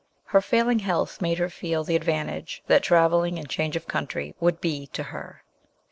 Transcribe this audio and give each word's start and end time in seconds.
Her 0.25 0.41
failing 0.41 0.79
health 0.79 1.21
made 1.21 1.37
her 1.37 1.47
feel 1.47 1.83
the 1.83 1.95
advantage 1.95 2.63
that 2.65 2.81
travelling 2.81 3.37
and 3.37 3.47
change 3.47 3.75
of 3.75 3.87
country 3.87 4.33
would 4.39 4.59
be 4.59 4.87
to 4.93 5.03
her. 5.03 5.43